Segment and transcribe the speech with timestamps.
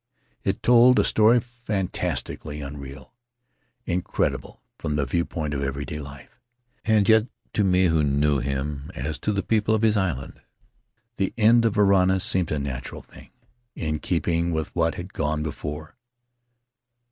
[0.43, 3.13] It told a story fantastically unreal—
[3.95, 6.39] incredible from the viewpoint of everyday life—
[6.85, 10.41] and yet to me who knew him, as to the people of his island,
[11.17, 13.29] the end of Varana seemed a natural thing,
[13.75, 15.95] in keeping with what had gone before.